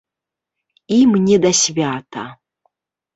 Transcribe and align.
Ім 0.99 1.11
не 1.25 1.37
да 1.43 1.51
свята. 1.59 2.23